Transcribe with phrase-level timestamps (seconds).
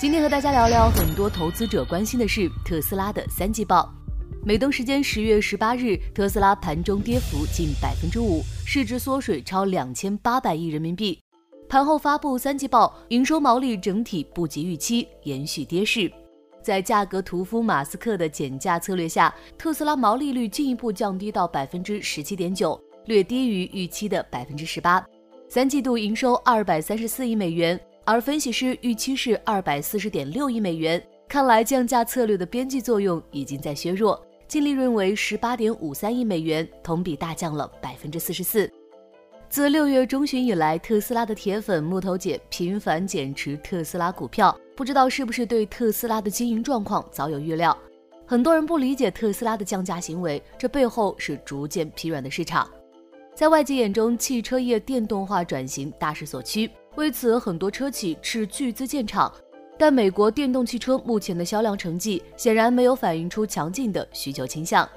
[0.00, 3.86] 今天和大家聊聊很多投资者关心的是特斯拉的三季报。
[4.42, 11.20] 美东时间十月十八日，特斯拉盘中跌幅近百分之五，市值缩水超两千八百亿人民币。
[11.68, 16.10] 盘后发布三季报，营收毛利整体不及预期，延续跌势。
[16.62, 25.06] 在价格屠夫马斯克的减价策略下，特斯拉毛利率进一步降低到百分之十七点九，略低于预期的百分之十八。
[25.46, 27.78] 三季度营收二百三十四亿美元。
[28.04, 34.20] 而分析师预期是二百四十点六亿美元，看来降价策略的边际作用已经在削弱。
[34.48, 38.68] 净利润为十八点五三亿美元，同比大降了百分之四十四。
[39.48, 47.76] 自六月中旬以来，特斯拉的铁粉木头姐频繁减持特斯拉股票，不知道是不是对特斯拉的经营状况早有预料。
[48.26, 52.68] 很多人不理解特斯拉的降价行为，这背后是逐渐疲软的市场。
[53.34, 56.68] 在外界眼中，汽车业电动化转型大势所趋。
[56.96, 59.32] 为此，很多车企斥巨资建厂，
[59.78, 64.88] 但美国电动汽车目前的销量成绩显然没有反映出强劲的需求倾向。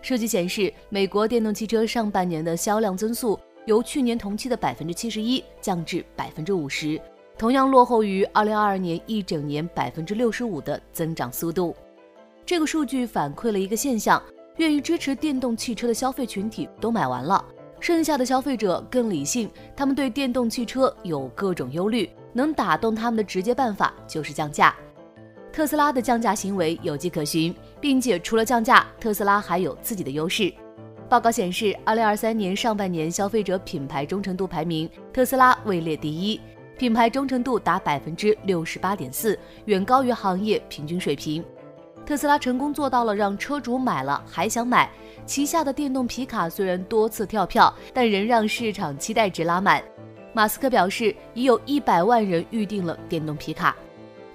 [0.00, 7.00] 数据显示，美国电动汽车上半年的销量增速由去年同期的百分之七十一降至百分之五十，
[7.36, 11.74] 同样落后于二零二二年一整年百分之六十五的增长速度。
[12.46, 14.22] 这个数据反馈了一个现象：
[14.58, 17.44] 愿意支持电动汽车的消费群体都买完了。
[17.84, 19.46] 剩下的消费者更理性，
[19.76, 24.74] 他们对电动汽车有各种忧虑，能打动他们的直接办法就是降价。
[25.52, 30.50] 特斯拉的降价行为有迹可循，并且除了降价，特斯拉还有自己的优势。
[31.10, 36.40] 报告显示，二零二三年上半年消费者品牌忠诚度排名，特斯拉位列第一，
[36.78, 41.44] 品牌忠诚度达百分之六十八点四，远高于行业平均水平。
[42.06, 44.90] 特斯拉成功做到了让车主买了还想买，
[45.24, 49.82] 旗下的电动皮卡虽然多次跳票，但仍让市场期待值拉满。
[50.34, 53.74] 马斯克表示，已有一百万人预定了电动皮卡，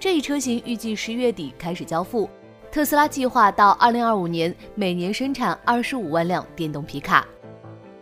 [0.00, 2.28] 这一车型预计十月底开始交付。
[2.72, 7.26] 特斯拉计划到二零二五年每年生产二十五万辆电动皮卡。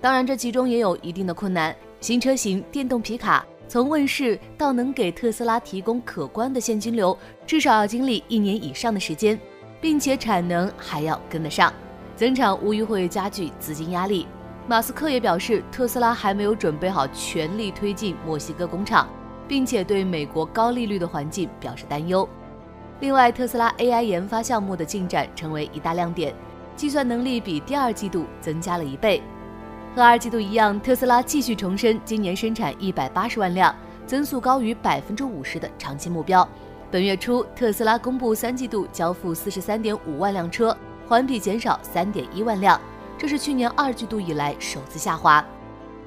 [0.00, 1.74] 当然，这其中也有一定的困难。
[2.00, 7.16] 新车型电动皮卡从问世到能给特斯拉提供可观的现金流，
[7.46, 9.38] 至少要经历一年以上的时间。
[9.80, 11.72] 并且产能还要跟得上，
[12.16, 14.26] 增长无疑会加剧资金压力。
[14.66, 19.08] 马斯克也表示，特斯拉还没有准备好全力推进墨西哥工厂，
[19.46, 22.28] 并且对美国高利率的环境表示担忧。
[23.00, 26.34] 另外，特斯拉 AI 研发项目的进展成为一大亮点，
[26.76, 29.22] 计算能力比第二季度增加了一倍。
[29.94, 33.74] 和二季度一样，特斯拉继续重申今年生产一百八十万辆，
[34.06, 36.46] 增速高于百分之五十的长期目标。
[36.90, 40.74] 本月初，特斯拉公布三季度交付四十三点五万辆车，
[41.06, 42.80] 环比减少三点一万辆，
[43.18, 45.44] 这是去年二季度以来首次下滑。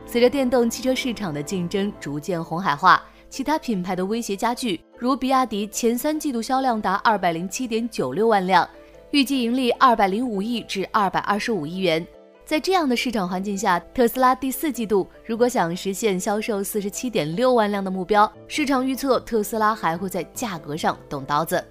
[0.07, 2.99] 随着电动汽车市场的竞争逐渐红海化，
[3.29, 8.67] 其他品牌的威胁加剧，如比亚迪前三季度销量达二百零七点九六万辆，
[9.11, 12.03] 预计盈利二百零五亿至二百二十五亿元。
[12.51, 21.65] 在这样的市场环境下，特斯拉第四季度如果想实现销售四十七点六万辆的目标，市场预测特斯拉还会在价格上动刀子。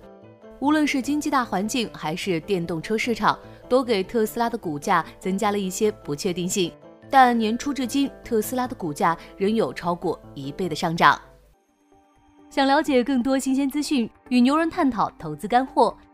[0.59, 6.73] 无论是经济大环境还是电动车市场，都给特斯拉的股价增加了一些不确定性。
[7.11, 11.21] 但年初至今，特斯拉的股价仍有超过一倍的上涨。
[12.49, 15.95] 想了解更多新鲜资讯，与牛人探讨投资干货。